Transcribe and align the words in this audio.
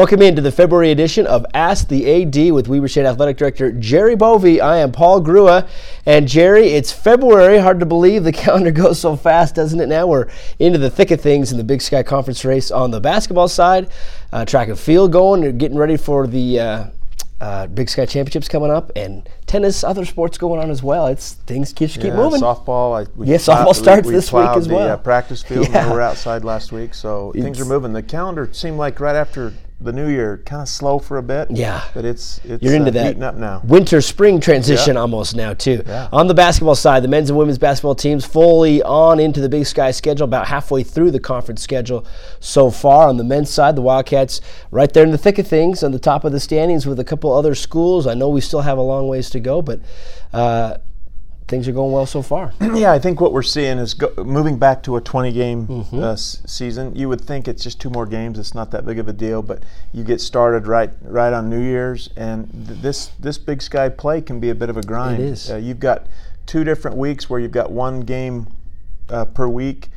Welcome 0.00 0.22
into 0.22 0.40
the 0.40 0.50
February 0.50 0.92
edition 0.92 1.26
of 1.26 1.44
Ask 1.52 1.88
the 1.88 2.22
AD 2.22 2.54
with 2.54 2.68
Weber 2.68 2.88
State 2.88 3.04
Athletic 3.04 3.36
Director 3.36 3.70
Jerry 3.70 4.16
Bovee. 4.16 4.58
I 4.58 4.78
am 4.78 4.92
Paul 4.92 5.20
Grua. 5.20 5.68
And 6.06 6.26
Jerry, 6.26 6.68
it's 6.68 6.90
February. 6.90 7.58
Hard 7.58 7.80
to 7.80 7.86
believe 7.86 8.24
the 8.24 8.32
calendar 8.46 8.70
goes 8.70 8.98
so 8.98 9.14
fast, 9.14 9.56
doesn't 9.56 9.78
it? 9.78 9.88
Now 9.88 10.06
we're 10.06 10.30
into 10.58 10.78
the 10.78 10.88
thick 10.88 11.10
of 11.10 11.20
things 11.20 11.52
in 11.52 11.58
the 11.58 11.64
Big 11.64 11.82
Sky 11.82 12.02
Conference 12.02 12.46
race 12.46 12.70
on 12.70 12.92
the 12.92 12.98
basketball 12.98 13.46
side. 13.46 13.90
Uh, 14.32 14.46
track 14.46 14.68
and 14.68 14.78
field 14.78 15.12
going, 15.12 15.58
getting 15.58 15.76
ready 15.76 15.98
for 15.98 16.26
the. 16.26 16.58
Uh, 16.58 16.86
uh, 17.42 17.66
Big 17.66 17.88
Sky 17.88 18.04
Championships 18.04 18.48
coming 18.48 18.70
up, 18.70 18.92
and 18.96 19.26
tennis, 19.46 19.82
other 19.82 20.04
sports 20.04 20.36
going 20.36 20.60
on 20.60 20.70
as 20.70 20.82
well. 20.82 21.06
It's 21.06 21.32
things 21.32 21.72
keep, 21.72 21.88
keep 21.88 22.04
yeah, 22.04 22.16
moving. 22.16 22.38
Softball, 22.38 23.02
I, 23.02 23.10
we 23.16 23.28
yeah, 23.28 23.36
softball 23.36 23.74
starts 23.74 24.06
we, 24.06 24.12
we 24.12 24.16
this 24.16 24.30
week 24.30 24.44
as 24.44 24.68
well. 24.68 24.86
The, 24.86 24.92
uh, 24.92 24.96
practice 24.98 25.42
field, 25.42 25.68
yeah. 25.70 25.86
we 25.88 25.94
were 25.94 26.02
outside 26.02 26.44
last 26.44 26.70
week, 26.70 26.92
so 26.92 27.32
it's, 27.34 27.42
things 27.42 27.58
are 27.58 27.64
moving. 27.64 27.94
The 27.94 28.02
calendar 28.02 28.50
seemed 28.52 28.76
like 28.76 29.00
right 29.00 29.16
after 29.16 29.54
the 29.80 29.92
new 29.92 30.08
year, 30.08 30.42
kind 30.44 30.62
of 30.62 30.68
slow 30.68 30.98
for 30.98 31.16
a 31.16 31.22
bit. 31.22 31.50
Yeah, 31.50 31.82
but 31.94 32.04
it's 32.04 32.40
it's 32.44 32.62
you're 32.62 32.74
into 32.74 32.90
uh, 32.90 33.12
that 33.14 33.22
up 33.22 33.34
now. 33.36 33.62
Winter 33.64 34.00
spring 34.00 34.40
transition 34.40 34.94
yeah. 34.94 35.00
almost 35.00 35.34
now 35.34 35.54
too. 35.54 35.82
Yeah. 35.86 36.08
On 36.12 36.26
the 36.26 36.34
basketball 36.34 36.74
side, 36.74 37.02
the 37.02 37.08
men's 37.08 37.30
and 37.30 37.38
women's 37.38 37.58
basketball 37.58 37.94
teams 37.94 38.24
fully 38.24 38.82
on 38.82 39.18
into 39.18 39.40
the 39.40 39.48
Big 39.48 39.66
Sky 39.66 39.90
schedule, 39.90 40.24
about 40.24 40.48
halfway 40.48 40.82
through 40.82 41.10
the 41.10 41.20
conference 41.20 41.62
schedule 41.62 42.06
so 42.40 42.70
far. 42.70 43.08
On 43.08 43.16
the 43.16 43.24
men's 43.24 43.50
side, 43.50 43.76
the 43.76 43.82
Wildcats 43.82 44.40
right 44.70 44.92
there 44.92 45.04
in 45.04 45.10
the 45.10 45.18
thick 45.18 45.38
of 45.38 45.46
things, 45.46 45.82
on 45.82 45.92
the 45.92 45.98
top 45.98 46.24
of 46.24 46.32
the 46.32 46.40
standings 46.40 46.86
with 46.86 47.00
a 47.00 47.04
couple 47.04 47.32
other 47.32 47.54
schools. 47.54 48.06
I 48.06 48.14
know 48.14 48.28
we 48.28 48.40
still 48.40 48.62
have 48.62 48.78
a 48.78 48.82
long 48.82 49.08
ways 49.08 49.30
to 49.30 49.40
go, 49.40 49.62
but. 49.62 49.80
Uh, 50.32 50.76
things 51.50 51.66
are 51.66 51.72
going 51.72 51.92
well 51.92 52.06
so 52.06 52.22
far. 52.22 52.54
yeah, 52.60 52.92
I 52.92 52.98
think 53.00 53.20
what 53.20 53.32
we're 53.32 53.42
seeing 53.42 53.78
is 53.78 53.92
go, 53.94 54.12
moving 54.24 54.58
back 54.58 54.82
to 54.84 54.96
a 54.96 55.00
20 55.00 55.32
game 55.32 55.66
mm-hmm. 55.66 55.98
uh, 55.98 56.12
s- 56.12 56.40
season. 56.46 56.94
You 56.94 57.08
would 57.08 57.20
think 57.20 57.48
it's 57.48 57.62
just 57.62 57.80
two 57.80 57.90
more 57.90 58.06
games; 58.06 58.38
it's 58.38 58.54
not 58.54 58.70
that 58.70 58.86
big 58.86 58.98
of 58.98 59.08
a 59.08 59.12
deal. 59.12 59.42
But 59.42 59.64
you 59.92 60.04
get 60.04 60.20
started 60.20 60.66
right 60.66 60.90
right 61.02 61.32
on 61.32 61.50
New 61.50 61.60
Year's, 61.60 62.08
and 62.16 62.48
th- 62.68 62.80
this 62.80 63.08
this 63.18 63.36
Big 63.36 63.60
Sky 63.60 63.88
play 63.88 64.22
can 64.22 64.40
be 64.40 64.48
a 64.48 64.54
bit 64.54 64.70
of 64.70 64.76
a 64.76 64.82
grind. 64.82 65.20
It 65.20 65.26
is. 65.26 65.50
Uh, 65.50 65.56
you've 65.56 65.80
got 65.80 66.06
two 66.46 66.64
different 66.64 66.96
weeks 66.96 67.28
where 67.28 67.40
you've 67.40 67.52
got 67.52 67.70
one 67.70 68.00
game 68.00 68.46
uh, 69.10 69.24
per 69.24 69.48
week 69.48 69.88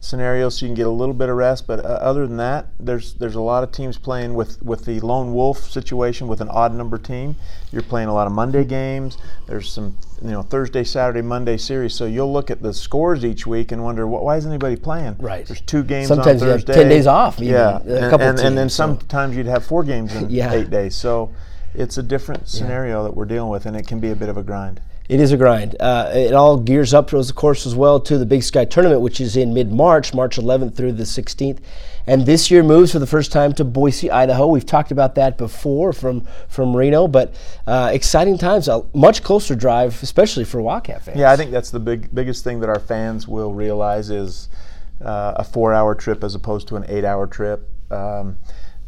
scenario, 0.00 0.48
so 0.48 0.64
you 0.64 0.68
can 0.70 0.74
get 0.74 0.86
a 0.86 0.90
little 0.90 1.14
bit 1.14 1.28
of 1.28 1.36
rest. 1.36 1.66
But 1.66 1.84
uh, 1.84 1.88
other 1.88 2.26
than 2.26 2.38
that, 2.38 2.66
there's 2.80 3.14
there's 3.14 3.34
a 3.34 3.40
lot 3.40 3.62
of 3.62 3.70
teams 3.70 3.98
playing 3.98 4.34
with 4.34 4.60
with 4.62 4.86
the 4.86 4.98
lone 5.00 5.34
wolf 5.34 5.70
situation 5.70 6.26
with 6.26 6.40
an 6.40 6.48
odd 6.48 6.74
number 6.74 6.98
team. 6.98 7.36
You're 7.70 7.82
playing 7.82 8.08
a 8.08 8.14
lot 8.14 8.26
of 8.26 8.32
Monday 8.32 8.64
games. 8.64 9.18
There's 9.46 9.70
some 9.70 9.96
you 10.22 10.30
know 10.30 10.42
Thursday, 10.42 10.82
Saturday, 10.84 11.22
Monday 11.22 11.56
series. 11.56 11.94
So 11.94 12.06
you'll 12.06 12.32
look 12.32 12.50
at 12.50 12.62
the 12.62 12.72
scores 12.74 13.24
each 13.24 13.46
week 13.46 13.70
and 13.72 13.84
wonder 13.84 14.06
why 14.06 14.36
isn't 14.38 14.50
anybody 14.50 14.76
playing? 14.76 15.16
Right. 15.18 15.46
There's 15.46 15.60
two 15.60 15.84
games 15.84 16.08
Sometimes 16.08 16.42
on 16.42 16.48
you 16.48 16.52
have 16.52 16.64
ten 16.64 16.88
days 16.88 17.06
off. 17.06 17.38
Even, 17.40 17.52
yeah, 17.52 17.76
a 17.76 17.78
and, 17.78 17.90
and, 17.90 18.20
teams, 18.20 18.40
and 18.40 18.58
then 18.58 18.68
so. 18.68 18.76
sometimes 18.76 19.36
you'd 19.36 19.46
have 19.46 19.64
four 19.64 19.84
games 19.84 20.14
in 20.14 20.30
Yeah. 20.30 20.52
eight 20.52 20.70
days. 20.70 20.94
So 20.94 21.30
it's 21.74 21.98
a 21.98 22.02
different 22.02 22.48
scenario 22.48 23.04
that 23.04 23.14
we're 23.14 23.24
dealing 23.24 23.50
with, 23.50 23.66
and 23.66 23.76
it 23.76 23.86
can 23.86 24.00
be 24.00 24.10
a 24.10 24.16
bit 24.16 24.28
of 24.28 24.36
a 24.36 24.42
grind. 24.42 24.80
It 25.10 25.18
is 25.18 25.32
a 25.32 25.36
grind. 25.36 25.74
Uh, 25.80 26.08
it 26.14 26.32
all 26.34 26.56
gears 26.56 26.94
up, 26.94 27.12
of 27.12 27.34
course, 27.34 27.66
as 27.66 27.74
well 27.74 27.98
to 27.98 28.16
the 28.16 28.24
Big 28.24 28.44
Sky 28.44 28.64
Tournament, 28.64 29.00
which 29.00 29.20
is 29.20 29.36
in 29.36 29.52
mid-March, 29.52 30.14
March 30.14 30.36
11th 30.36 30.76
through 30.76 30.92
the 30.92 31.02
16th, 31.02 31.58
and 32.06 32.26
this 32.26 32.48
year 32.48 32.62
moves 32.62 32.92
for 32.92 33.00
the 33.00 33.08
first 33.08 33.32
time 33.32 33.52
to 33.54 33.64
Boise, 33.64 34.08
Idaho. 34.08 34.46
We've 34.46 34.64
talked 34.64 34.92
about 34.92 35.16
that 35.16 35.36
before 35.36 35.92
from 35.92 36.26
from 36.48 36.76
Reno, 36.76 37.08
but 37.08 37.34
uh, 37.66 37.90
exciting 37.92 38.38
times. 38.38 38.68
A 38.68 38.84
much 38.94 39.24
closer 39.24 39.56
drive, 39.56 40.00
especially 40.02 40.44
for 40.44 40.62
Wildcat 40.62 41.02
fans. 41.02 41.18
Yeah, 41.18 41.32
I 41.32 41.36
think 41.36 41.50
that's 41.50 41.70
the 41.70 41.80
big 41.80 42.14
biggest 42.14 42.44
thing 42.44 42.60
that 42.60 42.68
our 42.68 42.80
fans 42.80 43.26
will 43.26 43.52
realize 43.52 44.10
is 44.10 44.48
uh, 45.04 45.34
a 45.36 45.44
four-hour 45.44 45.96
trip 45.96 46.22
as 46.22 46.34
opposed 46.34 46.68
to 46.68 46.76
an 46.76 46.84
eight-hour 46.88 47.26
trip. 47.26 47.68
Um, 47.90 48.38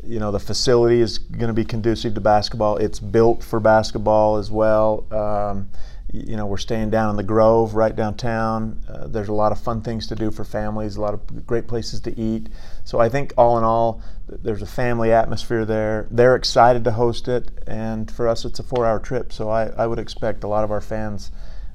you 0.04 0.18
know, 0.18 0.30
the 0.30 0.40
facility 0.40 1.00
is 1.00 1.18
going 1.18 1.48
to 1.48 1.52
be 1.52 1.64
conducive 1.64 2.14
to 2.14 2.20
basketball. 2.20 2.76
It's 2.76 2.98
built 2.98 3.42
for 3.42 3.60
basketball 3.60 4.36
as 4.36 4.50
well. 4.50 5.06
Um, 5.12 5.70
you 6.12 6.36
know, 6.36 6.44
we're 6.44 6.58
staying 6.58 6.90
down 6.90 7.08
in 7.08 7.16
the 7.16 7.22
Grove, 7.22 7.74
right 7.74 7.94
downtown. 7.94 8.78
Uh, 8.86 9.06
there's 9.06 9.28
a 9.28 9.32
lot 9.32 9.50
of 9.50 9.58
fun 9.58 9.80
things 9.80 10.06
to 10.08 10.14
do 10.14 10.30
for 10.30 10.44
families, 10.44 10.96
a 10.96 11.00
lot 11.00 11.14
of 11.14 11.46
great 11.46 11.66
places 11.66 12.00
to 12.00 12.20
eat. 12.20 12.48
So 12.84 12.98
I 12.98 13.08
think 13.08 13.32
all 13.38 13.56
in 13.56 13.64
all, 13.64 14.02
there's 14.28 14.60
a 14.60 14.66
family 14.66 15.10
atmosphere 15.10 15.64
there. 15.64 16.06
They're 16.10 16.36
excited 16.36 16.84
to 16.84 16.92
host 16.92 17.28
it, 17.28 17.50
and 17.66 18.10
for 18.10 18.28
us, 18.28 18.44
it's 18.44 18.58
a 18.58 18.62
four-hour 18.62 18.98
trip. 18.98 19.32
So 19.32 19.48
I, 19.48 19.68
I 19.68 19.86
would 19.86 19.98
expect 19.98 20.44
a 20.44 20.48
lot 20.48 20.64
of 20.64 20.70
our 20.70 20.82
fans 20.82 21.30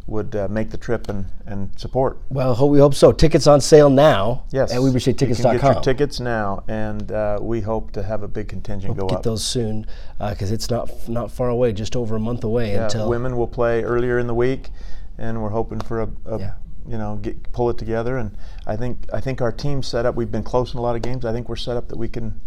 would 0.07 0.35
uh, 0.35 0.47
make 0.50 0.69
the 0.72 0.78
trip 0.78 1.09
and, 1.09 1.25
and 1.45 1.69
support. 1.78 2.18
Well, 2.29 2.56
hope, 2.56 2.72
we 2.72 2.79
hope 2.79 2.95
so. 2.95 3.12
Tickets 3.12 3.45
on 3.45 3.59
sale 3.62 3.90
now 3.90 4.44
Yes. 4.51 4.72
at 4.72 4.81
You 4.81 5.35
can 5.35 5.44
get 5.57 5.63
your 5.63 5.81
tickets 5.84 6.19
now, 6.22 6.63
and 6.69 7.12
uh, 7.12 7.40
we 7.41 7.59
hope 7.62 7.91
to 7.91 8.03
have 8.03 8.23
a 8.23 8.28
big 8.28 8.47
contingent 8.47 8.97
go 8.97 9.07
Get 9.07 9.18
up. 9.18 9.23
those 9.23 9.44
soon 9.44 9.85
because 10.18 10.51
it's 10.51 10.69
not 10.69 10.90
not 11.09 11.29
far 11.29 11.50
away, 11.50 11.73
just 11.73 11.95
over 11.95 12.16
a 12.16 12.19
month 12.19 12.44
away 12.45 12.72
Yeah, 12.73 12.85
until 12.85 13.09
women 13.09 13.35
will 13.35 13.47
play 13.47 13.84
earlier 13.84 14.18
in 14.18 14.28
the 14.28 14.34
week, 14.34 14.69
and 15.18 15.41
we're 15.44 15.50
hoping 15.50 15.81
for 15.81 16.01
a, 16.01 16.09
a 16.25 16.39
Yeah. 16.39 16.53
you 16.88 16.97
know 16.97 17.18
get 17.22 17.51
pull 17.51 17.69
it 17.69 17.78
together. 17.78 18.18
And 18.18 18.31
I 18.66 18.78
think 18.78 19.07
I 19.12 19.19
think 19.19 19.41
our 19.41 19.51
team's 19.51 19.88
set 19.88 20.06
up. 20.06 20.16
We've 20.16 20.31
been 20.31 20.44
close 20.44 20.74
in 20.74 20.79
a 20.79 20.81
lot 20.81 20.95
of 20.95 21.01
games. 21.01 21.25
I 21.25 21.34
think 21.34 21.50
we're 21.50 21.57
set 21.57 21.75
up 21.75 21.89
that 21.89 21.97
we 21.97 22.07
can 22.07 22.39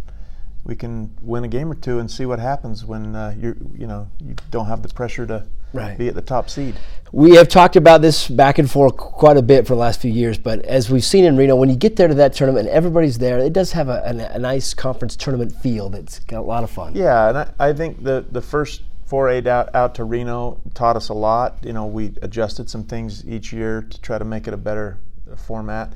we 0.65 0.75
can 0.77 1.11
win 1.21 1.45
a 1.45 1.49
game 1.49 1.71
or 1.71 1.75
two 1.75 1.99
and 1.99 2.11
see 2.11 2.25
what 2.25 2.39
happens 2.39 2.87
when 2.87 3.15
uh, 3.15 3.35
you 3.39 3.55
you 3.77 3.87
know 3.87 4.09
you 4.19 4.35
don't 4.51 4.67
have 4.67 4.83
the 4.83 4.89
pressure 4.89 5.27
to 5.27 5.47
Right. 5.73 5.97
be 5.97 6.09
at 6.09 6.15
the 6.15 6.23
top 6.23 6.51
seed. 6.51 6.77
We 7.13 7.35
have 7.37 7.49
talked 7.49 7.75
about 7.75 8.03
this 8.03 8.29
back 8.29 8.59
and 8.59 8.71
forth 8.71 8.97
quite 8.97 9.37
a 9.37 9.43
bit 9.43 9.67
for 9.67 9.75
the 9.75 9.81
last 9.81 10.01
few 10.01 10.13
years, 10.13 10.39
but 10.39 10.61
as 10.65 10.91
we've 10.91 11.05
seen 11.05 11.25
in 11.25 11.37
Reno, 11.37 11.57
when 11.57 11.69
you 11.69 11.75
get 11.75 11.97
there 11.97 12.07
to 12.07 12.15
that 12.15 12.35
tournament 12.35 12.69
and 12.69 12.77
everybody's 12.77 13.19
there, 13.19 13.39
it 13.41 13.53
does 13.53 13.73
have 13.73 13.89
a, 13.89 14.01
a, 14.05 14.37
a 14.37 14.39
nice 14.39 14.75
conference 14.75 15.17
tournament 15.17 15.53
feel 15.53 15.89
that's 15.89 16.21
got 16.21 16.39
a 16.39 16.43
lot 16.43 16.63
of 16.63 16.71
fun. 16.71 16.95
Yeah, 16.95 17.29
and 17.29 17.39
I, 17.39 17.53
I 17.59 17.73
think 17.73 18.05
the 18.05 18.25
the 18.31 18.41
first 18.41 18.83
foray 19.07 19.45
out 19.49 19.75
out 19.75 19.97
to 19.97 20.05
Reno 20.05 20.61
taught 20.73 20.95
us 20.95 21.09
a 21.09 21.15
lot. 21.15 21.59
You 21.63 21.73
know, 21.73 21.87
we 21.87 22.15
adjusted 22.23 22.71
some 22.71 22.85
things 22.85 23.27
each 23.27 23.53
year 23.53 23.83
to 23.83 24.01
try 24.01 24.17
to 24.17 24.25
make 24.25 24.47
it 24.47 24.55
a 24.55 24.57
better 24.57 24.99
format. 25.37 25.93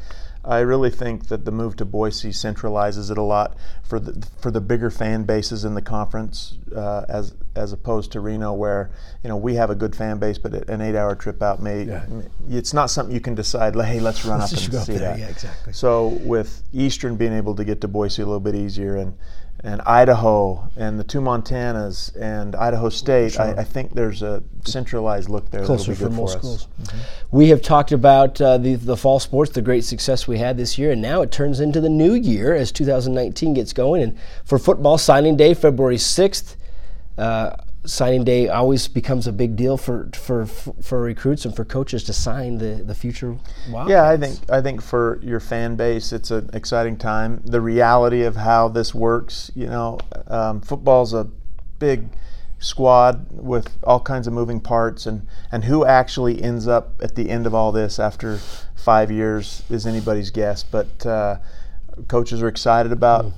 I 0.47 0.59
really 0.61 0.91
think 0.91 1.29
that 1.29 1.45
the 1.45 1.51
move 1.51 1.77
to 1.77 1.85
Boise 1.85 2.29
centralizes 2.31 3.11
it 3.11 3.17
a 3.17 3.23
lot 3.23 3.57
for 3.83 3.99
the 3.99 4.27
for 4.41 4.51
the 4.51 4.61
bigger 4.61 4.91
fan 4.91 5.25
bases 5.25 5.65
in 5.65 5.75
the 5.75 5.83
conference, 5.83 6.59
uh, 6.75 7.05
as 7.09 7.35
as 7.57 7.73
opposed 7.73 8.13
to 8.13 8.21
Reno, 8.21 8.53
where 8.53 8.91
you 9.23 9.29
know 9.29 9.37
we 9.37 9.55
have 9.55 9.71
a 9.71 9.75
good 9.75 9.97
fan 9.97 10.19
base, 10.19 10.37
but 10.37 10.69
an 10.69 10.81
eight-hour 10.81 11.15
trip 11.15 11.43
out 11.43 11.63
may 11.63 11.85
Yeah. 11.85 12.05
it's 12.51 12.75
not 12.75 12.91
something 12.91 13.15
you 13.15 13.21
can 13.21 13.35
decide. 13.35 13.75
Hey, 13.75 14.01
let's 14.01 14.25
run 14.25 14.39
Let's 14.41 14.53
up 14.55 14.61
and 14.63 14.73
go 14.73 14.79
up 14.81 14.85
see 14.87 14.97
that. 14.99 15.19
Yeah, 15.19 15.29
exactly. 15.29 15.73
So 15.73 16.09
with 16.23 16.63
Eastern 16.73 17.17
being 17.17 17.33
able 17.33 17.55
to 17.57 17.65
get 17.65 17.81
to 17.81 17.89
Boise 17.89 18.21
a 18.23 18.27
little 18.27 18.41
bit 18.41 18.55
easier, 18.55 18.97
and 18.97 19.15
and 19.63 19.81
Idaho 19.83 20.69
and 20.77 20.99
the 21.01 21.05
two 21.05 21.21
Montanas 21.21 22.15
and 22.21 22.55
Idaho 22.55 22.89
State, 22.91 23.41
I, 23.41 23.53
I 23.53 23.65
think 23.65 23.95
there's 23.95 24.23
a 24.23 24.43
centralized 24.65 25.31
look 25.31 25.51
there 25.51 25.65
Closer 25.65 25.93
that'll 25.93 26.07
for 26.07 26.11
be 26.11 26.17
most 26.17 26.33
for 26.33 26.39
us. 26.39 26.61
schools. 26.63 26.69
We 27.31 27.49
have 27.49 27.63
talked 27.63 27.91
about 27.93 28.41
uh, 28.41 28.59
the, 28.59 28.75
the 28.75 28.97
fall 28.97 29.21
sports, 29.21 29.53
the 29.53 29.63
great 29.63 29.85
success 29.85 30.29
we 30.29 30.39
had 30.39 30.59
this 30.59 30.77
year, 30.77 30.91
and 30.93 31.01
now 31.01 31.23
it 31.23 31.31
turns 31.31 31.61
into 31.61 31.81
the 31.81 31.89
new 31.89 32.13
year 32.13 32.55
as 32.55 32.73
2019 32.73 33.55
gets 33.55 33.73
going. 33.73 34.03
And 34.03 34.19
for 34.45 34.59
football, 34.59 34.99
signing 34.99 35.37
day, 35.37 35.55
February 35.55 35.97
6th. 35.97 36.57
Uh, 37.17 37.57
signing 37.87 38.25
day 38.25 38.49
always 38.49 38.89
becomes 38.89 39.27
a 39.27 39.33
big 39.33 39.57
deal 39.57 39.77
for, 39.77 40.09
for 40.15 40.47
for 40.47 41.01
recruits 41.01 41.45
and 41.45 41.55
for 41.55 41.65
coaches 41.65 42.05
to 42.05 42.13
sign 42.13 42.59
the, 42.59 42.83
the 42.83 42.95
future 42.95 43.37
Wildcats. 43.69 43.91
Yeah, 43.91 44.09
I 44.09 44.17
think 44.17 44.39
I 44.51 44.61
think 44.61 44.83
for 44.83 45.21
your 45.23 45.41
fan 45.41 45.77
base, 45.77 46.13
it's 46.13 46.31
an 46.31 46.51
exciting 46.53 46.97
time. 46.97 47.43
The 47.45 47.61
reality 47.61 48.23
of 48.23 48.37
how 48.37 48.69
this 48.69 48.95
works, 48.95 49.51
you 49.55 49.67
know, 49.67 49.99
um, 50.27 50.61
football's 50.61 51.13
a 51.13 51.29
big 51.79 52.09
squad 52.59 53.27
with 53.31 53.77
all 53.85 54.01
kinds 54.01 54.27
of 54.27 54.33
moving 54.33 54.61
parts, 54.61 55.07
and 55.07 55.27
and 55.53 55.65
who 55.65 55.85
actually 55.85 56.43
ends 56.43 56.67
up 56.67 56.95
at 57.03 57.15
the 57.15 57.29
end 57.29 57.47
of 57.47 57.55
all 57.55 57.73
this 57.73 57.99
after 57.99 58.39
five 58.75 59.11
years 59.11 59.63
is 59.69 59.87
anybody's 59.87 60.31
guess. 60.31 60.63
But 60.63 61.05
uh, 61.05 61.39
coaches 62.09 62.43
are 62.43 62.49
excited 62.49 62.93
about 62.93 63.33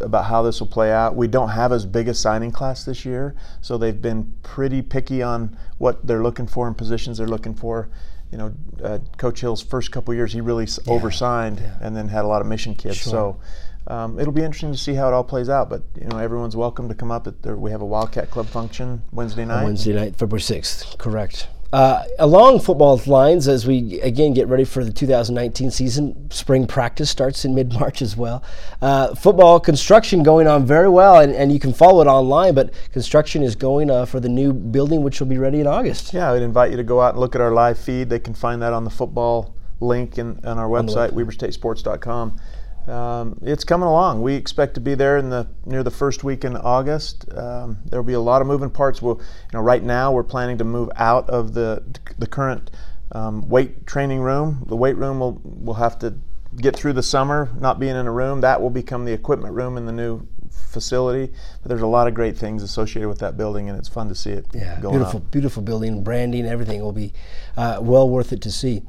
about 0.00 0.26
how 0.26 0.42
this 0.42 0.60
will 0.60 0.66
play 0.66 0.92
out. 0.92 1.16
We 1.16 1.28
don't 1.28 1.50
have 1.50 1.72
as 1.72 1.86
big 1.86 2.08
a 2.08 2.14
signing 2.14 2.50
class 2.50 2.84
this 2.84 3.04
year, 3.04 3.34
so 3.60 3.78
they've 3.78 4.00
been 4.00 4.32
pretty 4.42 4.82
picky 4.82 5.22
on 5.22 5.56
what 5.78 6.06
they're 6.06 6.22
looking 6.22 6.46
for 6.46 6.66
and 6.66 6.76
positions 6.76 7.18
they're 7.18 7.26
looking 7.26 7.54
for. 7.54 7.88
You 8.30 8.38
know, 8.38 8.54
uh, 8.84 8.98
Coach 9.16 9.40
Hill's 9.40 9.62
first 9.62 9.90
couple 9.90 10.12
years, 10.14 10.32
he 10.32 10.40
really 10.40 10.64
s 10.64 10.78
oversigned 10.86 11.62
and 11.80 11.96
then 11.96 12.08
had 12.08 12.24
a 12.24 12.28
lot 12.28 12.42
of 12.42 12.46
mission 12.46 12.74
kids. 12.74 13.00
So 13.00 13.40
um, 13.86 14.20
it'll 14.20 14.34
be 14.34 14.42
interesting 14.42 14.72
to 14.72 14.78
see 14.78 14.94
how 14.94 15.08
it 15.08 15.14
all 15.14 15.24
plays 15.24 15.48
out. 15.48 15.70
But 15.70 15.82
you 15.98 16.06
know, 16.08 16.18
everyone's 16.18 16.56
welcome 16.56 16.88
to 16.88 16.94
come 16.94 17.10
up. 17.10 17.26
At 17.26 17.42
the, 17.42 17.56
we 17.56 17.70
have 17.70 17.80
a 17.80 17.86
Wildcat 17.86 18.30
Club 18.30 18.46
function 18.46 19.02
Wednesday 19.12 19.46
night. 19.46 19.64
Wednesday 19.64 19.94
night, 19.94 20.16
February 20.16 20.42
6th, 20.42 20.98
correct. 20.98 21.48
Uh, 21.70 22.02
along 22.18 22.60
football 22.60 22.98
lines, 23.06 23.46
as 23.46 23.66
we 23.66 24.00
again 24.00 24.32
get 24.32 24.48
ready 24.48 24.64
for 24.64 24.82
the 24.82 24.92
2019 24.92 25.70
season, 25.70 26.30
spring 26.30 26.66
practice 26.66 27.10
starts 27.10 27.44
in 27.44 27.54
mid 27.54 27.72
March 27.74 28.00
as 28.00 28.16
well. 28.16 28.42
Uh, 28.80 29.14
football 29.14 29.60
construction 29.60 30.22
going 30.22 30.46
on 30.46 30.64
very 30.64 30.88
well, 30.88 31.18
and, 31.18 31.34
and 31.34 31.52
you 31.52 31.60
can 31.60 31.74
follow 31.74 32.00
it 32.00 32.06
online, 32.06 32.54
but 32.54 32.72
construction 32.92 33.42
is 33.42 33.54
going 33.54 33.90
uh, 33.90 34.06
for 34.06 34.18
the 34.18 34.30
new 34.30 34.52
building, 34.52 35.02
which 35.02 35.20
will 35.20 35.26
be 35.26 35.36
ready 35.36 35.60
in 35.60 35.66
August. 35.66 36.14
Yeah, 36.14 36.32
I'd 36.32 36.40
invite 36.40 36.70
you 36.70 36.78
to 36.78 36.84
go 36.84 37.02
out 37.02 37.10
and 37.10 37.20
look 37.20 37.34
at 37.34 37.42
our 37.42 37.52
live 37.52 37.78
feed. 37.78 38.08
They 38.08 38.18
can 38.18 38.32
find 38.32 38.62
that 38.62 38.72
on 38.72 38.84
the 38.84 38.90
football 38.90 39.54
link 39.80 40.16
in, 40.16 40.40
on 40.44 40.58
our 40.58 40.68
website, 40.68 41.12
WeberStateSports.com. 41.12 42.40
um, 42.86 43.38
it's 43.42 43.64
coming 43.64 43.86
along. 43.86 44.22
We 44.22 44.34
expect 44.34 44.74
to 44.74 44.80
be 44.80 44.94
there 44.94 45.18
in 45.18 45.30
the 45.30 45.46
near 45.66 45.82
the 45.82 45.90
first 45.90 46.24
week 46.24 46.44
in 46.44 46.56
August. 46.56 47.26
Um, 47.36 47.78
there 47.86 48.00
will 48.00 48.06
be 48.06 48.14
a 48.14 48.20
lot 48.20 48.40
of 48.40 48.46
moving 48.46 48.70
parts. 48.70 49.02
We'll, 49.02 49.16
you 49.16 49.24
know, 49.52 49.60
right 49.60 49.82
now 49.82 50.12
we're 50.12 50.22
planning 50.22 50.58
to 50.58 50.64
move 50.64 50.90
out 50.96 51.28
of 51.28 51.54
the 51.54 51.82
the 52.18 52.26
current 52.26 52.70
um, 53.12 53.48
weight 53.48 53.86
training 53.86 54.20
room. 54.20 54.64
The 54.66 54.76
weight 54.76 54.96
room 54.96 55.20
will 55.20 55.40
will 55.44 55.74
have 55.74 55.98
to 56.00 56.14
get 56.56 56.74
through 56.74 56.94
the 56.94 57.02
summer, 57.02 57.50
not 57.58 57.78
being 57.78 57.96
in 57.96 58.06
a 58.06 58.12
room. 58.12 58.40
That 58.40 58.60
will 58.60 58.70
become 58.70 59.04
the 59.04 59.12
equipment 59.12 59.54
room 59.54 59.76
in 59.76 59.86
the 59.86 59.92
new 59.92 60.26
facility. 60.50 61.32
But 61.62 61.68
there's 61.68 61.82
a 61.82 61.86
lot 61.86 62.08
of 62.08 62.14
great 62.14 62.36
things 62.36 62.62
associated 62.62 63.08
with 63.08 63.18
that 63.18 63.36
building, 63.36 63.68
and 63.68 63.78
it's 63.78 63.88
fun 63.88 64.08
to 64.08 64.14
see 64.14 64.30
it. 64.30 64.46
Yeah, 64.54 64.80
beautiful, 64.80 65.18
up. 65.18 65.30
beautiful 65.30 65.62
building, 65.62 66.02
branding, 66.02 66.46
everything 66.46 66.80
will 66.80 66.92
be 66.92 67.12
uh, 67.56 67.78
well 67.80 68.08
worth 68.08 68.32
it 68.32 68.42
to 68.42 68.50
see. 68.50 68.82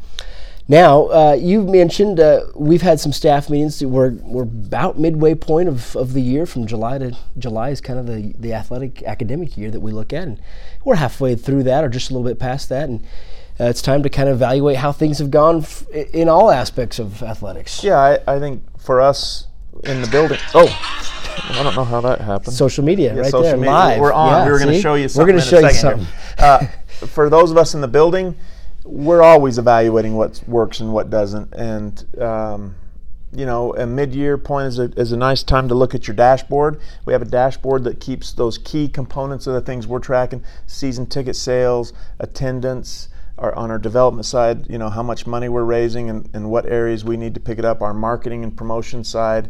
Now, 0.69 1.07
uh, 1.07 1.33
you 1.33 1.63
mentioned 1.63 2.19
uh, 2.19 2.45
we've 2.53 2.83
had 2.83 2.99
some 2.99 3.11
staff 3.11 3.49
meetings. 3.49 3.83
We're, 3.83 4.11
we're 4.11 4.43
about 4.43 4.99
midway 4.99 5.33
point 5.33 5.67
of, 5.67 5.95
of 5.95 6.13
the 6.13 6.21
year 6.21 6.45
from 6.45 6.67
July 6.67 6.99
to 6.99 7.17
July 7.39 7.69
is 7.71 7.81
kind 7.81 7.97
of 7.97 8.05
the, 8.05 8.35
the 8.37 8.53
athletic 8.53 9.01
academic 9.01 9.57
year 9.57 9.71
that 9.71 9.79
we 9.79 9.91
look 9.91 10.13
at. 10.13 10.27
And 10.27 10.39
we're 10.85 10.97
halfway 10.97 11.35
through 11.35 11.63
that 11.63 11.83
or 11.83 11.89
just 11.89 12.11
a 12.11 12.13
little 12.13 12.27
bit 12.27 12.37
past 12.37 12.69
that. 12.69 12.87
And 12.87 13.01
uh, 13.59 13.65
it's 13.65 13.81
time 13.81 14.03
to 14.03 14.09
kind 14.11 14.29
of 14.29 14.35
evaluate 14.35 14.77
how 14.77 14.91
things 14.91 15.17
have 15.17 15.31
gone 15.31 15.63
f- 15.63 15.89
in 15.89 16.29
all 16.29 16.51
aspects 16.51 16.99
of 16.99 17.23
athletics. 17.23 17.83
Yeah, 17.83 17.97
I, 17.97 18.35
I 18.35 18.39
think 18.39 18.61
for 18.79 19.01
us 19.01 19.47
in 19.85 20.03
the 20.03 20.07
building. 20.07 20.37
Oh, 20.53 20.67
I 21.49 21.63
don't 21.63 21.75
know 21.75 21.83
how 21.83 21.99
that 22.01 22.21
happened. 22.21 22.55
Social 22.55 22.85
media, 22.85 23.15
yeah, 23.15 23.21
right 23.21 23.31
social 23.31 23.41
there, 23.41 23.57
media. 23.57 23.71
live. 23.71 23.99
We're 23.99 24.13
on. 24.13 24.29
Yeah, 24.29 24.45
we 24.45 24.51
were 24.51 24.59
going 24.59 24.71
to 24.73 24.79
show 24.79 24.93
you 24.93 25.09
something. 25.09 25.25
We're 25.25 25.31
going 25.31 25.43
to 25.43 25.49
show 25.49 25.59
you 25.67 25.73
something. 25.73 26.07
Uh, 26.37 26.67
for 27.07 27.27
those 27.29 27.49
of 27.49 27.57
us 27.57 27.73
in 27.73 27.81
the 27.81 27.87
building, 27.87 28.35
we're 28.89 29.21
always 29.21 29.57
evaluating 29.57 30.15
what 30.15 30.43
works 30.47 30.79
and 30.79 30.93
what 30.93 31.09
doesn't, 31.09 31.53
and 31.53 32.05
um, 32.19 32.75
you 33.31 33.45
know, 33.45 33.75
a 33.75 33.85
mid-year 33.85 34.37
point 34.37 34.67
is 34.67 34.79
a, 34.79 34.85
is 34.97 35.11
a 35.11 35.17
nice 35.17 35.43
time 35.43 35.67
to 35.67 35.75
look 35.75 35.93
at 35.93 36.07
your 36.07 36.15
dashboard. 36.15 36.81
We 37.05 37.13
have 37.13 37.21
a 37.21 37.25
dashboard 37.25 37.83
that 37.83 37.99
keeps 37.99 38.33
those 38.33 38.57
key 38.57 38.87
components 38.87 39.45
of 39.45 39.53
the 39.53 39.61
things 39.61 39.85
we're 39.85 39.99
tracking: 39.99 40.43
season 40.65 41.05
ticket 41.05 41.35
sales, 41.35 41.93
attendance. 42.19 43.09
Our, 43.37 43.55
on 43.55 43.71
our 43.71 43.79
development 43.79 44.25
side, 44.25 44.69
you 44.69 44.77
know 44.77 44.89
how 44.89 45.01
much 45.01 45.25
money 45.25 45.47
we're 45.47 45.63
raising 45.63 46.09
and, 46.09 46.29
and 46.33 46.51
what 46.51 46.65
areas 46.65 47.05
we 47.05 47.15
need 47.15 47.33
to 47.35 47.39
pick 47.39 47.57
it 47.57 47.63
up. 47.63 47.81
Our 47.81 47.93
marketing 47.93 48.43
and 48.43 48.57
promotion 48.57 49.01
side, 49.05 49.49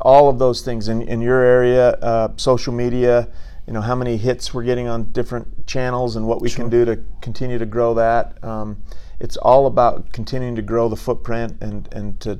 all 0.00 0.30
of 0.30 0.38
those 0.38 0.62
things 0.62 0.88
in, 0.88 1.02
in 1.02 1.20
your 1.20 1.42
area, 1.42 1.90
uh, 1.90 2.28
social 2.36 2.72
media, 2.72 3.28
you 3.66 3.72
know 3.72 3.80
how 3.80 3.94
many 3.94 4.16
hits 4.16 4.54
we're 4.54 4.62
getting 4.62 4.86
on 4.86 5.04
different 5.10 5.66
channels 5.66 6.16
and 6.16 6.26
what 6.26 6.40
we 6.40 6.48
sure. 6.48 6.58
can 6.58 6.70
do 6.70 6.84
to 6.84 7.02
continue 7.20 7.58
to 7.58 7.66
grow 7.66 7.94
that. 7.94 8.42
Um, 8.44 8.82
it's 9.18 9.36
all 9.36 9.66
about 9.66 10.12
continuing 10.12 10.56
to 10.56 10.62
grow 10.62 10.88
the 10.88 10.96
footprint 10.96 11.56
and 11.60 11.88
and 11.92 12.20
to 12.20 12.38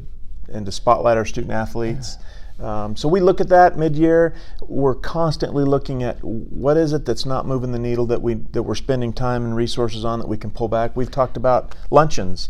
and 0.52 0.64
to 0.66 0.72
spotlight 0.72 1.16
our 1.16 1.24
student 1.24 1.52
athletes. 1.52 2.16
Yeah. 2.18 2.24
Um, 2.58 2.96
so 2.96 3.08
we 3.08 3.20
look 3.20 3.40
at 3.40 3.48
that 3.50 3.76
mid-year. 3.76 4.34
We're 4.62 4.94
constantly 4.94 5.64
looking 5.64 6.02
at 6.02 6.22
what 6.24 6.78
is 6.78 6.94
it 6.94 7.04
that's 7.04 7.26
not 7.26 7.46
moving 7.46 7.72
the 7.72 7.78
needle 7.78 8.06
that 8.06 8.22
we 8.22 8.34
that 8.34 8.62
we're 8.62 8.74
spending 8.76 9.12
time 9.12 9.44
and 9.44 9.54
resources 9.54 10.04
on 10.04 10.20
that 10.20 10.28
we 10.28 10.38
can 10.38 10.50
pull 10.50 10.68
back. 10.68 10.96
We've 10.96 11.10
talked 11.10 11.36
about 11.36 11.74
luncheons. 11.90 12.48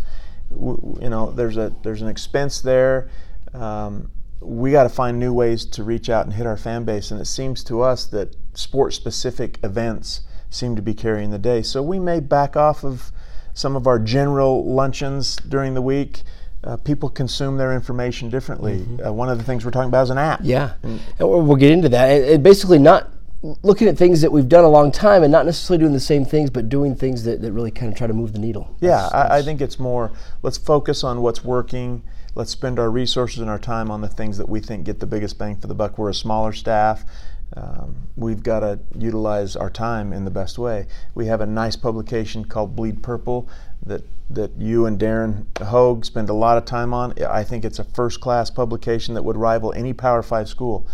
you 0.50 1.08
know, 1.10 1.32
there's 1.32 1.56
a 1.56 1.72
there's 1.82 2.02
an 2.02 2.08
expense 2.08 2.60
there. 2.60 3.08
Um, 3.52 4.10
we 4.40 4.70
got 4.70 4.84
to 4.84 4.88
find 4.88 5.18
new 5.18 5.32
ways 5.32 5.64
to 5.64 5.82
reach 5.82 6.08
out 6.08 6.26
and 6.26 6.34
hit 6.34 6.46
our 6.46 6.56
fan 6.56 6.84
base. 6.84 7.10
And 7.10 7.20
it 7.20 7.24
seems 7.24 7.64
to 7.64 7.82
us 7.82 8.06
that 8.06 8.36
sport 8.56 8.94
specific 8.94 9.58
events 9.62 10.22
seem 10.50 10.76
to 10.76 10.82
be 10.82 10.94
carrying 10.94 11.30
the 11.30 11.38
day. 11.38 11.62
So 11.62 11.82
we 11.82 11.98
may 11.98 12.20
back 12.20 12.56
off 12.56 12.84
of 12.84 13.12
some 13.54 13.76
of 13.76 13.86
our 13.86 13.98
general 13.98 14.64
luncheons 14.64 15.36
during 15.36 15.74
the 15.74 15.82
week. 15.82 16.22
Uh, 16.64 16.76
people 16.76 17.08
consume 17.08 17.56
their 17.58 17.72
information 17.72 18.28
differently. 18.28 18.80
Mm-hmm. 18.80 19.06
Uh, 19.06 19.12
one 19.12 19.28
of 19.28 19.38
the 19.38 19.44
things 19.44 19.64
we're 19.64 19.70
talking 19.70 19.88
about 19.88 20.04
is 20.04 20.10
an 20.10 20.18
app. 20.18 20.40
Yeah, 20.42 20.74
and 20.82 21.00
we'll 21.18 21.56
get 21.56 21.70
into 21.70 21.88
that. 21.90 22.10
It, 22.10 22.28
it 22.28 22.42
basically 22.42 22.78
not 22.78 23.10
looking 23.62 23.86
at 23.86 23.96
things 23.96 24.22
that 24.22 24.32
we've 24.32 24.48
done 24.48 24.64
a 24.64 24.68
long 24.68 24.90
time 24.90 25.22
and 25.22 25.30
not 25.30 25.46
necessarily 25.46 25.80
doing 25.80 25.92
the 25.92 26.00
same 26.00 26.24
things, 26.24 26.50
but 26.50 26.68
doing 26.68 26.96
things 26.96 27.22
that, 27.24 27.40
that 27.42 27.52
really 27.52 27.70
kind 27.70 27.92
of 27.92 27.98
try 27.98 28.06
to 28.06 28.14
move 28.14 28.32
the 28.32 28.38
needle. 28.38 28.74
Yeah, 28.80 28.96
that's, 28.96 29.12
that's 29.12 29.30
I, 29.30 29.38
I, 29.38 29.42
think 29.42 29.60
it's 29.60 29.78
more 29.78 30.10
let's 30.42 30.58
focus 30.58 31.04
on 31.04 31.22
what's 31.22 31.44
working 31.44 32.02
let's 32.36 32.50
spend 32.50 32.78
our 32.78 32.90
resources 32.90 33.40
and 33.40 33.50
our 33.50 33.58
time 33.58 33.90
on 33.90 34.02
the 34.02 34.08
things 34.08 34.38
that 34.38 34.48
we 34.48 34.60
think 34.60 34.84
get 34.84 35.00
the 35.00 35.06
biggest 35.06 35.38
bang 35.38 35.56
for 35.56 35.66
the 35.66 35.74
buck. 35.74 35.98
We're 35.98 36.10
a 36.10 36.14
smaller 36.14 36.52
staff. 36.52 37.04
Um, 37.54 38.08
we've 38.16 38.42
got 38.42 38.60
to 38.60 38.80
utilize 38.98 39.54
our 39.56 39.70
time 39.70 40.12
in 40.12 40.24
the 40.24 40.30
best 40.30 40.58
way. 40.58 40.86
We 41.14 41.26
have 41.26 41.40
a 41.40 41.46
nice 41.46 41.76
publication 41.76 42.44
called 42.44 42.74
Bleed 42.74 43.02
Purple 43.02 43.48
that 43.84 44.02
that 44.28 44.50
you 44.58 44.86
and 44.86 44.98
Darren 44.98 45.46
Hogue 45.62 46.04
spend 46.04 46.28
a 46.28 46.34
lot 46.34 46.58
of 46.58 46.64
time 46.64 46.92
on. 46.92 47.14
I 47.22 47.44
think 47.44 47.64
it's 47.64 47.78
a 47.78 47.84
first 47.84 48.20
class 48.20 48.50
publication 48.50 49.14
that 49.14 49.22
would 49.22 49.36
rival 49.36 49.72
any 49.74 49.92
Power 49.92 50.22
Five 50.22 50.48
school. 50.48 50.86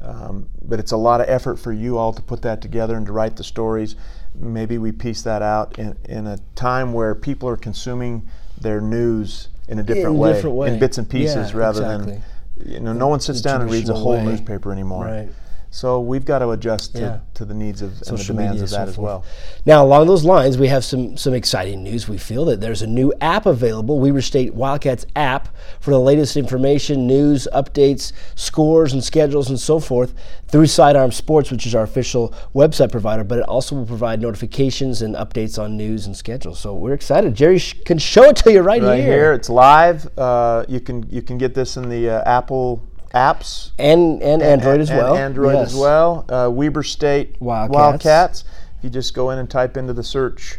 Um, 0.00 0.48
but 0.62 0.78
it's 0.78 0.92
a 0.92 0.96
lot 0.96 1.20
of 1.20 1.28
effort 1.28 1.56
for 1.56 1.72
you 1.72 1.98
all 1.98 2.12
to 2.12 2.22
put 2.22 2.42
that 2.42 2.60
together 2.60 2.96
and 2.96 3.06
to 3.06 3.12
write 3.12 3.36
the 3.36 3.42
stories. 3.42 3.96
Maybe 4.34 4.78
we 4.78 4.92
piece 4.92 5.22
that 5.22 5.42
out 5.42 5.78
in, 5.78 5.96
in 6.04 6.26
a 6.26 6.38
time 6.54 6.92
where 6.92 7.14
people 7.14 7.48
are 7.48 7.56
consuming 7.56 8.28
their 8.60 8.80
news 8.80 9.48
in 9.68 9.78
a 9.78 9.82
different, 9.82 10.14
in 10.14 10.18
way, 10.18 10.32
different 10.34 10.56
way, 10.56 10.68
in 10.68 10.78
bits 10.78 10.98
and 10.98 11.08
pieces, 11.08 11.50
yeah, 11.50 11.56
rather 11.56 11.82
exactly. 11.82 12.12
than 12.12 12.22
you 12.64 12.80
know, 12.80 12.92
no 12.92 13.08
one 13.08 13.20
sits 13.20 13.40
down 13.40 13.62
and 13.62 13.70
reads 13.70 13.88
a 13.88 13.94
whole 13.94 14.16
way. 14.16 14.24
newspaper 14.24 14.72
anymore. 14.72 15.06
Right. 15.06 15.28
So 15.70 16.00
we've 16.00 16.24
got 16.24 16.38
to 16.38 16.50
adjust 16.50 16.94
to, 16.94 17.00
Yeah. 17.00 17.18
to 17.34 17.44
the 17.44 17.52
needs 17.52 17.82
of 17.82 17.90
and 18.06 18.16
the 18.18 18.24
demands 18.24 18.62
of 18.62 18.70
so 18.70 18.76
that 18.76 18.88
as 18.88 18.96
well. 18.96 19.24
Now, 19.66 19.84
along 19.84 20.06
those 20.06 20.24
lines, 20.24 20.56
we 20.56 20.68
have 20.68 20.84
some 20.84 21.16
some 21.16 21.34
exciting 21.34 21.82
news. 21.82 22.08
We 22.08 22.18
feel 22.18 22.44
that 22.46 22.60
there's 22.60 22.82
a 22.82 22.86
new 22.86 23.12
app 23.20 23.44
available, 23.46 23.98
Weber 24.00 24.22
State 24.22 24.54
Wildcats 24.54 25.04
app, 25.16 25.48
for 25.80 25.90
the 25.90 26.00
latest 26.00 26.36
information, 26.36 27.06
news, 27.06 27.46
updates, 27.52 28.12
scores, 28.36 28.92
and 28.92 29.02
schedules, 29.04 29.50
and 29.50 29.60
so 29.60 29.78
forth 29.78 30.14
through 30.48 30.66
Sidearm 30.66 31.12
Sports, 31.12 31.50
which 31.50 31.66
is 31.66 31.74
our 31.74 31.82
official 31.82 32.32
website 32.54 32.90
provider. 32.90 33.24
But 33.24 33.38
it 33.40 33.44
also 33.44 33.74
will 33.76 33.86
provide 33.86 34.20
notifications 34.22 35.02
and 35.02 35.14
updates 35.14 35.62
on 35.62 35.76
news 35.76 36.06
and 36.06 36.16
schedules. 36.16 36.58
So 36.58 36.74
we're 36.74 36.94
excited. 36.94 37.34
Jerry 37.34 37.58
sh- 37.58 37.74
can 37.84 37.98
show 37.98 38.24
it 38.30 38.36
to 38.36 38.52
you 38.52 38.60
right, 38.62 38.80
here. 38.80 38.90
Right 38.90 39.02
here, 39.02 39.32
it's 39.32 39.50
live. 39.50 40.08
Uh, 40.16 40.64
you 40.68 40.80
can 40.80 41.04
you 41.10 41.20
can 41.22 41.36
get 41.38 41.52
this 41.54 41.76
in 41.76 41.88
the 41.88 42.08
uh, 42.10 42.22
Apple 42.38 42.82
apps 43.14 43.70
and 43.78 44.22
and 44.22 44.42
and 44.42 44.42
Android 44.42 44.80
as 44.80 44.90
and 44.90 44.98
well. 44.98 45.16
Android 45.16 45.54
Yes. 45.54 45.68
as 45.72 45.76
well. 45.76 46.24
Uh, 46.28 46.50
Weber 46.50 46.82
State 46.82 47.36
Wildcats. 47.40 48.44
If 48.78 48.84
you 48.84 48.90
just 48.90 49.14
go 49.14 49.30
in 49.30 49.38
and 49.38 49.48
type 49.48 49.76
into 49.76 49.92
the 49.92 50.02
search 50.02 50.58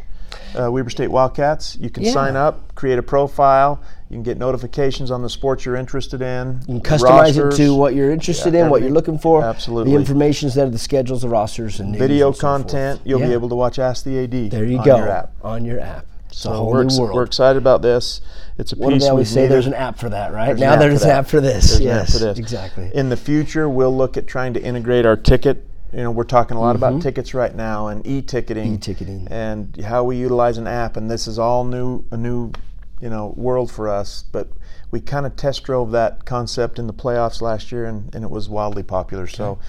uh, 0.60 0.72
Weber 0.72 0.90
State 0.90 1.10
Wildcats, 1.12 1.78
you 1.80 1.90
can 1.90 2.04
Yeah. 2.04 2.12
sign 2.14 2.36
up, 2.36 2.74
create 2.76 2.98
a 2.98 3.04
profile. 3.04 3.80
You 4.10 4.16
can 4.16 4.24
get 4.24 4.38
notifications 4.38 5.12
on 5.12 5.22
the 5.22 5.30
sports 5.30 5.66
you're 5.66 5.76
interested 5.76 6.22
in. 6.22 6.62
You 6.68 6.80
can 6.80 6.98
customize 6.98 7.38
it 7.38 7.56
to 7.58 7.76
what 7.76 7.94
you're 7.94 8.10
interested 8.12 8.54
Yeah, 8.54 8.64
in, 8.66 8.70
what 8.70 8.82
you're 8.82 8.90
looking 8.92 9.18
for. 9.20 9.44
Absolutely. 9.44 9.92
The 9.92 9.98
information's 10.00 10.56
there, 10.56 10.70
the 10.70 10.78
schedules, 10.80 11.22
the 11.24 11.30
rosters, 11.30 11.80
and 11.82 11.92
news 11.92 12.00
Video 12.00 12.28
and 12.28 12.36
so 12.36 12.40
forth. 12.42 12.62
content. 12.62 13.02
You'll 13.04 13.20
Yeah. 13.20 13.28
be 13.28 13.34
able 13.34 13.50
to 13.50 13.56
watch 13.56 13.78
Ask 13.80 14.06
the 14.06 14.18
AD. 14.20 14.50
There 14.50 14.64
you 14.64 14.80
on 14.80 14.86
go 14.86 14.98
Your 14.98 15.10
app. 15.10 15.32
on 15.44 15.66
your 15.66 15.80
app. 15.82 16.06
It's 16.30 16.40
a 16.40 16.42
So 16.44 16.54
whole 16.54 16.72
we're, 16.72 16.84
new 16.84 17.00
world. 17.00 17.16
we're 17.16 17.24
excited 17.24 17.58
about 17.58 17.82
this. 17.82 18.22
It's 18.58 18.74
a 18.74 18.76
what 18.76 18.90
do 18.90 18.96
piece 18.96 19.04
they 19.04 19.10
always 19.10 19.28
we've 19.28 19.34
say? 19.34 19.42
needed- 19.42 19.52
There's 19.54 19.68
an 19.68 19.74
app 19.74 19.98
for 20.00 20.10
that, 20.10 20.34
right? 20.34 20.48
There's 20.48 20.60
now 20.60 20.74
an 20.74 20.80
there's 20.80 21.04
an 21.04 21.10
app 21.12 21.28
for 21.28 21.40
this. 21.42 21.70
There's 21.72 21.82
yes, 21.82 22.14
for 22.14 22.20
this. 22.26 22.40
exactly. 22.40 22.92
In 22.94 23.10
the 23.10 23.18
future, 23.18 23.70
we'll 23.70 23.96
look 23.96 24.18
at 24.18 24.28
trying 24.28 24.54
to 24.54 24.62
integrate 24.62 25.06
our 25.06 25.16
ticket. 25.16 25.64
You 25.94 26.04
know, 26.04 26.12
we're 26.12 26.26
talking 26.26 26.58
a 26.58 26.60
lot 26.60 26.76
about 26.76 26.94
mm-hmm. 26.94 27.02
tickets 27.02 27.34
right 27.34 27.56
now 27.56 27.88
and 27.88 28.06
e-ticketing, 28.06 28.74
E-ticketing. 28.74 29.28
and 29.32 29.76
how 29.86 30.04
we 30.04 30.18
utilize 30.18 30.58
an 30.58 30.68
app. 30.68 30.98
And 30.98 31.10
this 31.10 31.28
is 31.28 31.40
all 31.40 31.64
new, 31.64 32.04
a 32.12 32.18
new, 32.18 32.52
you 33.00 33.10
know, 33.10 33.34
world 33.36 33.72
for 33.72 33.90
us. 33.90 34.24
But 34.32 34.50
we 34.90 35.02
kind 35.02 35.26
of 35.26 35.36
test 35.36 35.64
drove 35.64 35.92
that 35.92 36.26
concept 36.26 36.80
in 36.80 36.88
the 36.88 36.94
playoffs 36.94 37.42
last 37.42 37.72
year, 37.72 37.86
and, 37.86 38.14
and 38.16 38.24
it 38.24 38.30
was 38.30 38.48
wildly 38.48 38.84
popular. 38.84 39.28
So 39.28 39.60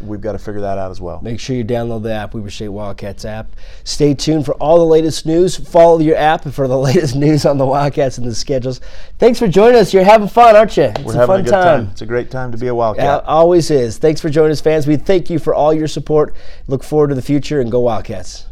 we've 0.00 0.20
got 0.20 0.32
to 0.32 0.38
figure 0.38 0.60
that 0.62 0.78
out 0.78 0.90
as 0.90 1.00
well. 1.00 1.20
Make 1.22 1.38
sure 1.38 1.54
you 1.54 1.64
download 1.64 2.02
the 2.02 2.12
app, 2.12 2.34
Weber 2.34 2.50
State 2.50 2.68
Wildcats 2.68 3.24
app. 3.24 3.52
Stay 3.84 4.14
tuned 4.14 4.44
for 4.44 4.54
all 4.54 4.78
the 4.78 4.84
latest 4.84 5.26
news. 5.26 5.56
Follow 5.56 6.00
your 6.00 6.16
app 6.16 6.44
for 6.44 6.66
the 6.66 6.78
latest 6.90 7.14
news 7.14 7.46
on 7.46 7.56
the 7.56 7.66
Wildcats 7.66 8.18
and 8.18 8.26
the 8.26 8.34
schedules. 8.34 8.80
Thanks 9.18 9.38
for 9.38 9.46
joining 9.46 9.76
us. 9.76 9.94
You're 9.94 10.04
having 10.04 10.28
fun, 10.28 10.56
aren't 10.56 10.76
you? 10.76 10.84
It's 10.84 11.02
We're 11.02 11.14
a 11.14 11.18
having 11.18 11.26
fun 11.26 11.40
a 11.40 11.42
good 11.44 11.50
time. 11.50 11.88
It's 11.92 12.02
a 12.02 12.06
great 12.06 12.30
time 12.30 12.50
to 12.50 12.58
be 12.58 12.66
a 12.66 12.74
Wildcat. 12.74 13.04
Yeah, 13.04 13.28
always 13.28 13.70
is. 13.70 13.98
Thanks 13.98 14.20
for 14.20 14.28
joining 14.28 14.52
us, 14.52 14.60
fans. 14.60 14.86
We 14.86 14.96
thank 14.96 15.30
you 15.30 15.38
for 15.38 15.54
all 15.54 15.72
your 15.72 15.88
support. 15.88 16.34
Look 16.66 16.82
forward 16.82 17.08
to 17.08 17.14
the 17.14 17.22
future 17.22 17.60
and 17.60 17.70
go 17.70 17.80
Wildcats. 17.80 18.46